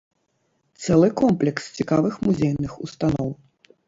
Цэлы 0.85 1.09
комплекс 1.19 1.63
цікавых 1.77 2.17
музейных 2.29 2.73
устаноў. 2.89 3.29